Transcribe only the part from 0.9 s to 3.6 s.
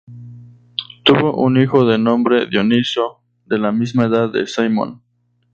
Tuvo un hijo de nombre Dionisio, de